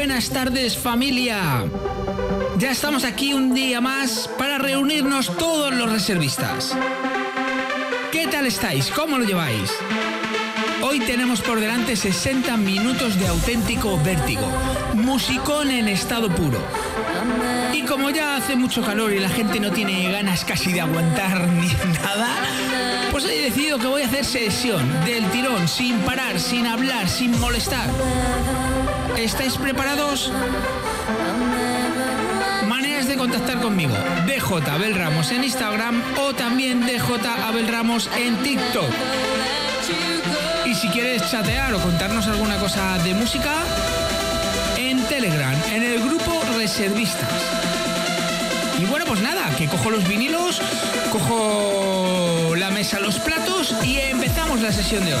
[0.00, 1.62] Buenas tardes familia.
[2.56, 6.74] Ya estamos aquí un día más para reunirnos todos los reservistas.
[8.10, 8.90] ¿Qué tal estáis?
[8.92, 9.70] ¿Cómo lo lleváis?
[10.80, 14.50] Hoy tenemos por delante 60 minutos de auténtico vértigo,
[14.94, 16.62] musicón en estado puro.
[17.74, 21.46] Y como ya hace mucho calor y la gente no tiene ganas casi de aguantar
[21.60, 22.36] ni nada,
[23.12, 27.38] pues he decidido que voy a hacer sesión del tirón, sin parar, sin hablar, sin
[27.38, 27.90] molestar.
[29.18, 30.32] ¿Estáis preparados?
[32.66, 33.94] Maneras de contactar conmigo.
[34.26, 37.00] DJ Abel Ramos en Instagram o también DJ
[37.44, 38.90] Abel Ramos en TikTok.
[40.66, 43.54] Y si quieres chatear o contarnos alguna cosa de música,
[44.76, 47.28] en Telegram, en el grupo Reservistas.
[48.78, 50.60] Y bueno, pues nada, que cojo los vinilos,
[51.12, 55.20] cojo la mesa, los platos y empezamos la sesión de hoy.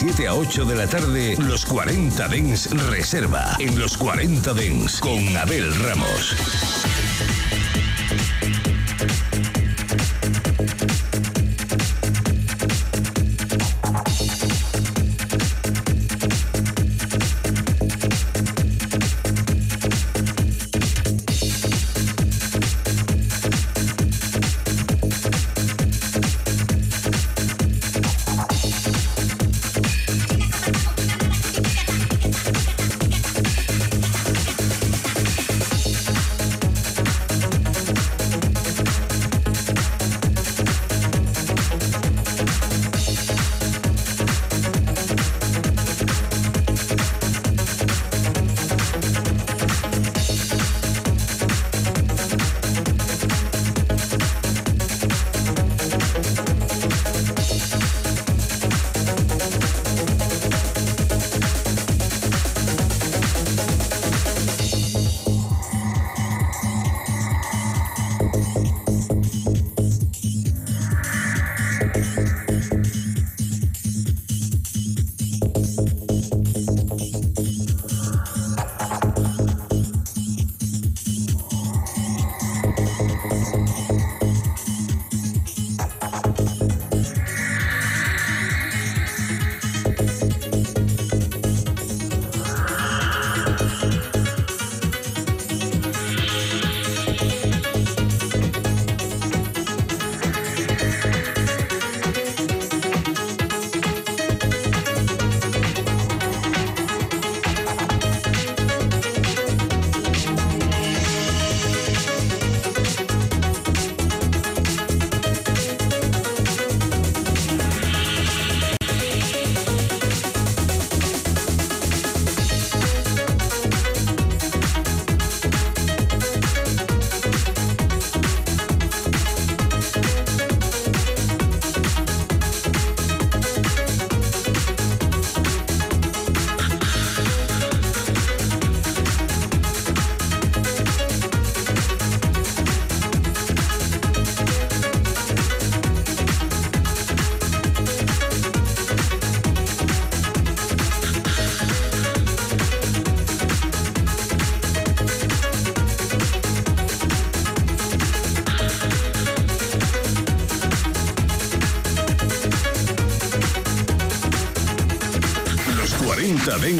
[0.00, 3.54] 7 a 8 de la tarde, los 40 Dens Reserva.
[3.58, 6.79] En los 40 Dens con Abel Ramos.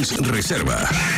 [0.09, 1.10] Reserva.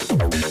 [0.00, 0.47] Okay.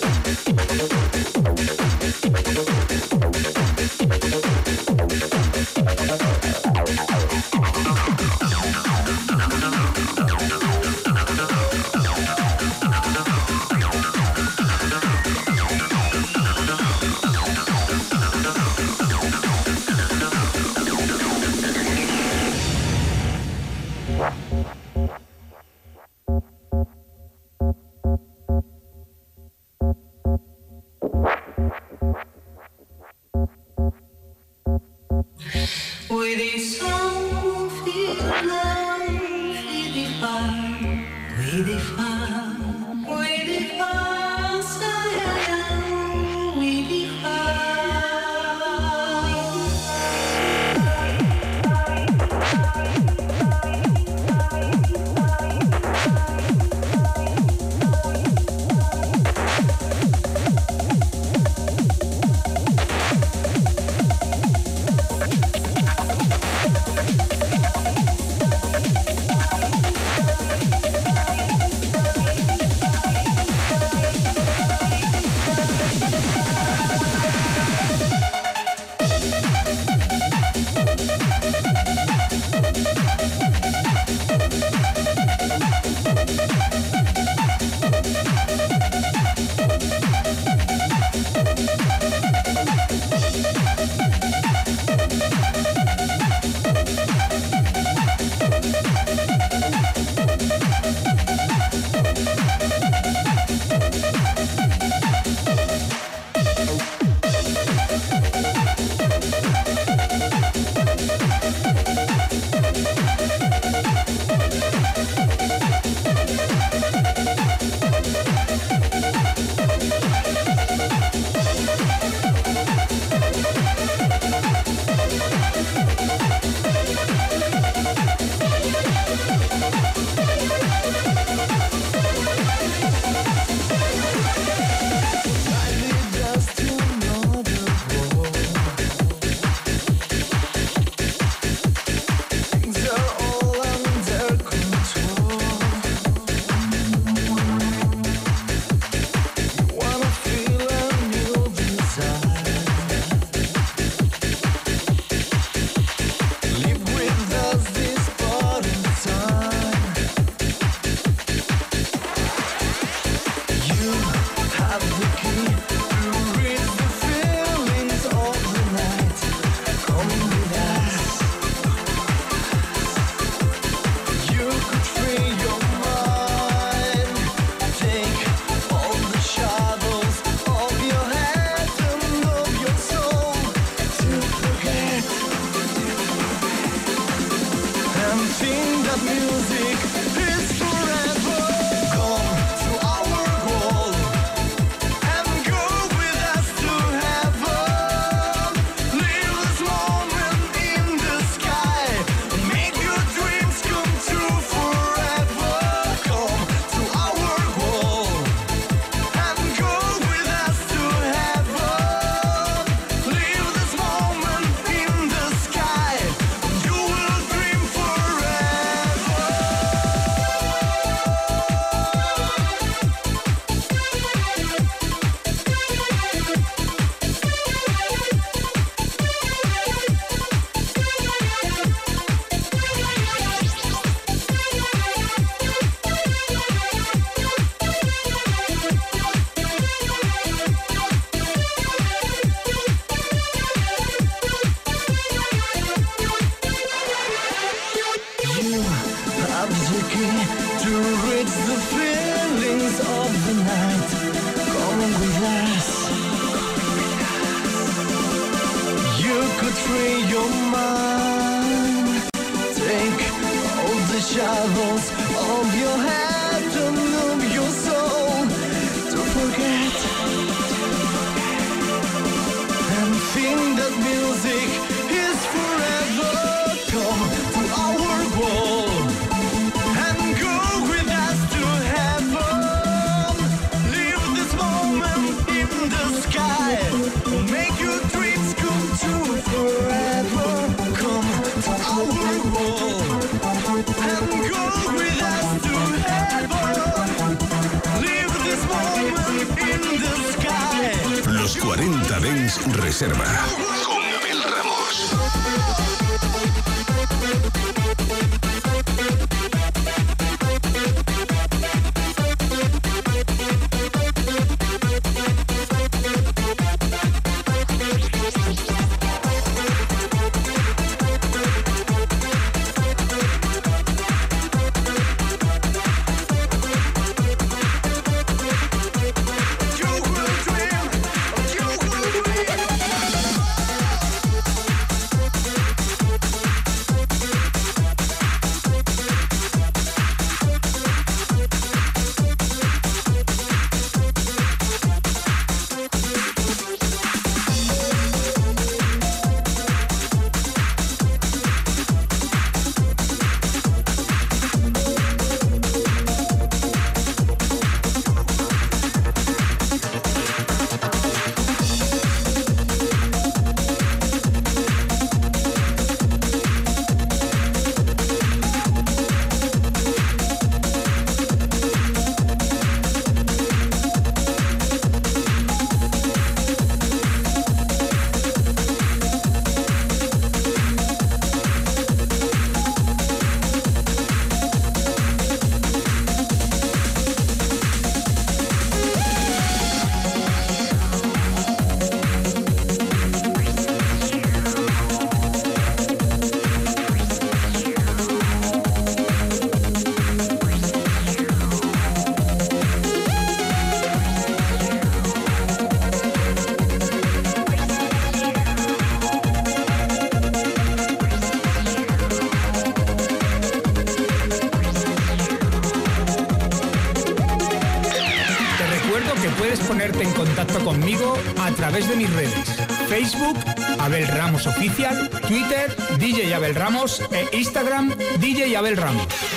[424.26, 429.17] Oficial, Twitter, DJ Abel Ramos e Instagram, DJ Abel Ramos.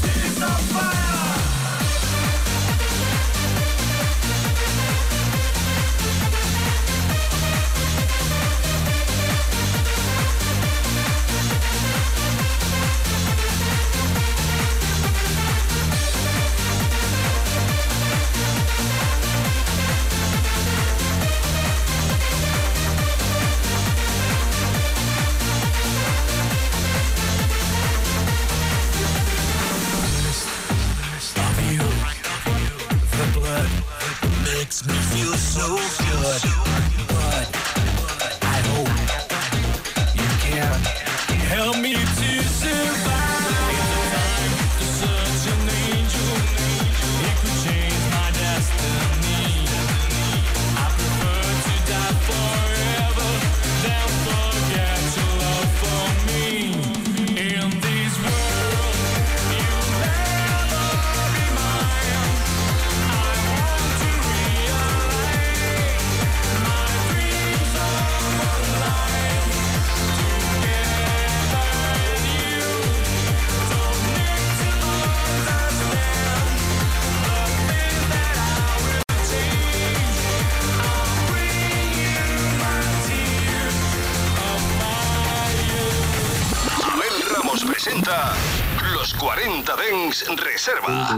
[90.51, 91.17] reserva.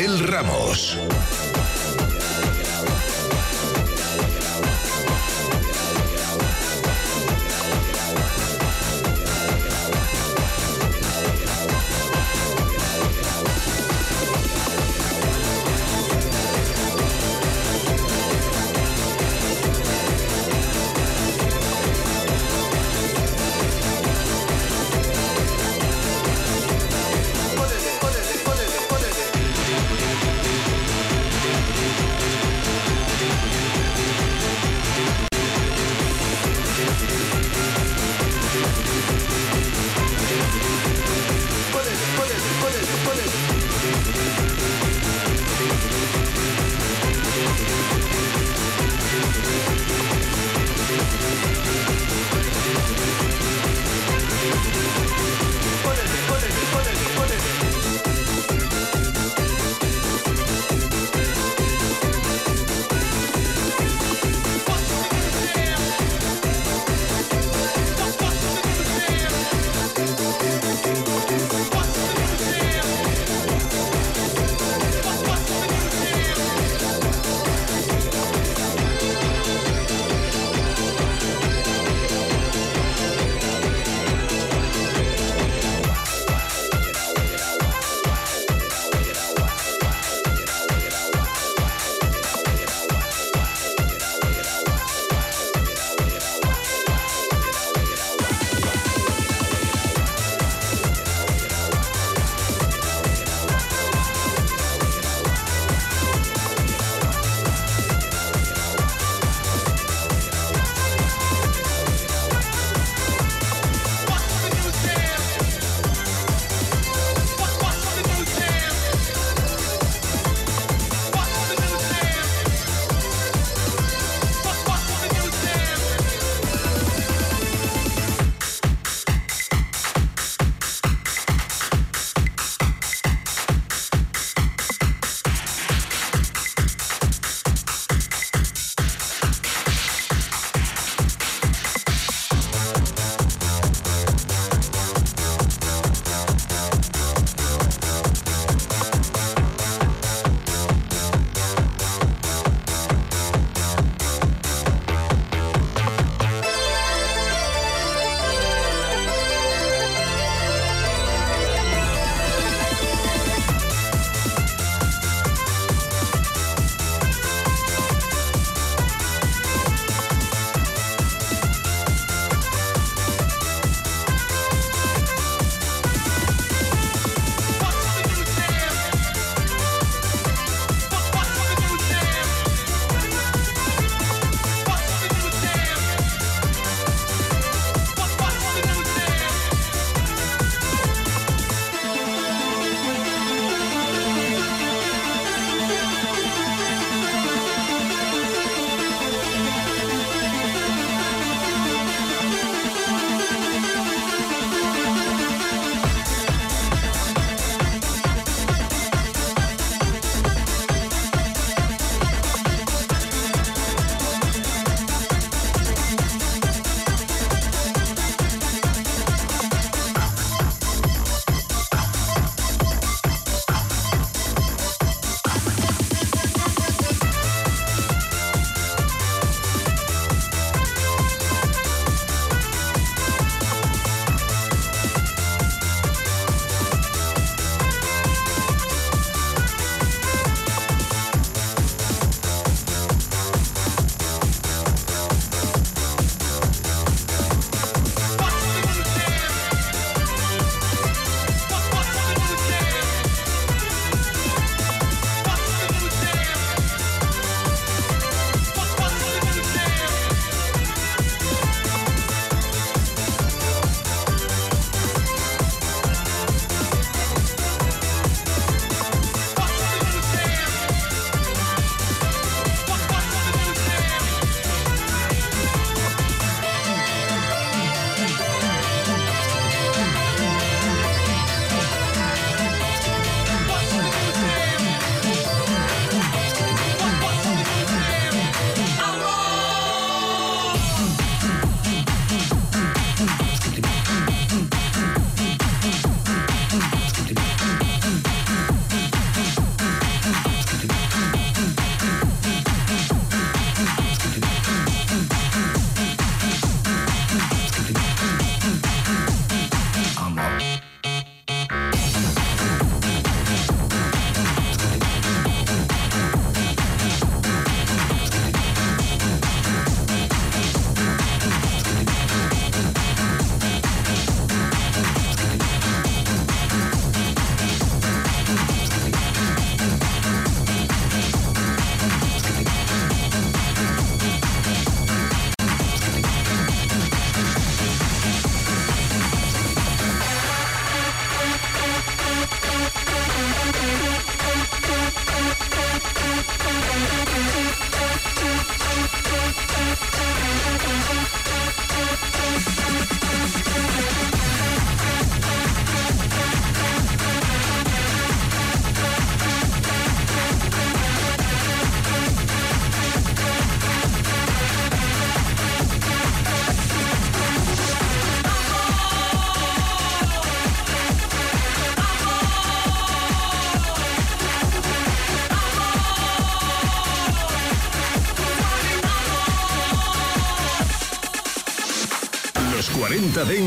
[0.00, 0.96] Abel Ramos.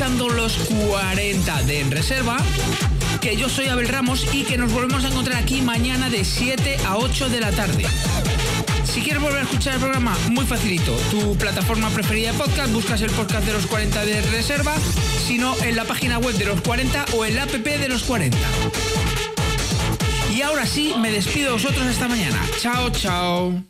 [0.00, 2.38] Los 40 de En Reserva,
[3.20, 6.78] que yo soy Abel Ramos y que nos volvemos a encontrar aquí mañana de 7
[6.86, 7.84] a 8 de la tarde.
[8.84, 10.96] Si quieres volver a escuchar el programa, muy facilito.
[11.10, 14.74] Tu plataforma preferida de podcast, buscas el podcast de los 40 de reserva,
[15.26, 18.38] sino en la página web de los 40 o en la app de los 40.
[20.34, 22.40] Y ahora sí, me despido de vosotros esta mañana.
[22.58, 23.69] Chao, chao.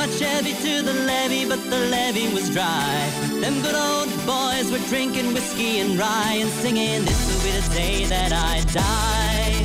[0.00, 3.10] My Chevy to the levee, but the levee was dry.
[3.42, 7.74] Them good old boys were drinking whiskey and rye and singing, This will be the
[7.74, 9.62] day that I die.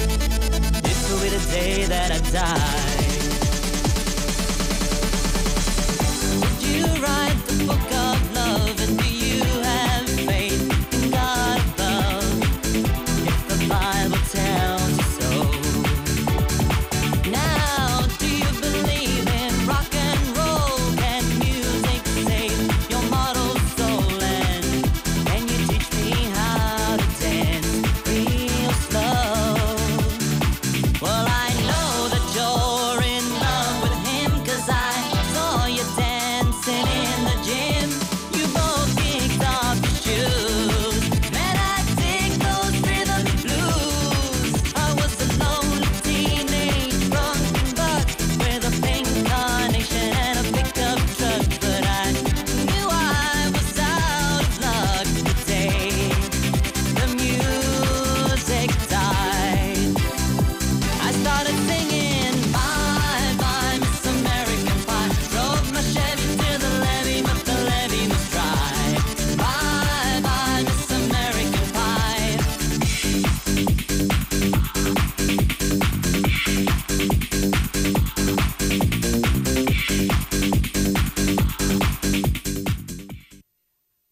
[0.82, 2.95] This will be the day that I die.